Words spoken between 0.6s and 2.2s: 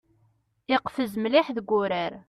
Iqfez mliḥ deg urar.